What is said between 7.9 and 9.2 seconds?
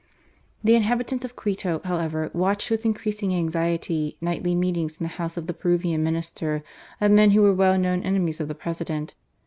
enemies of the President.